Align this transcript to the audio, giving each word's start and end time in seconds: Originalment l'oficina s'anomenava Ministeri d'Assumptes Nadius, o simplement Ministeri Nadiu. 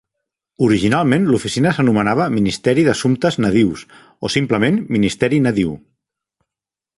Originalment 0.67 1.27
l'oficina 1.33 1.73
s'anomenava 1.77 2.25
Ministeri 2.37 2.85
d'Assumptes 2.87 3.37
Nadius, 3.45 3.85
o 4.29 4.33
simplement 4.37 4.81
Ministeri 4.97 5.43
Nadiu. 5.49 5.77